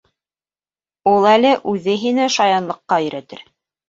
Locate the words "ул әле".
1.11-1.51